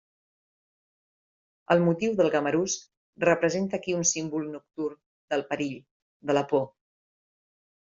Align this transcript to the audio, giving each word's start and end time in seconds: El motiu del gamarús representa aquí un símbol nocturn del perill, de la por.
El 1.75 1.83
motiu 1.87 2.15
del 2.21 2.29
gamarús 2.37 2.79
representa 3.25 3.79
aquí 3.81 3.95
un 3.99 4.07
símbol 4.15 4.49
nocturn 4.57 4.99
del 5.37 5.47
perill, 5.53 5.79
de 6.33 6.41
la 6.41 6.47
por. 6.53 6.67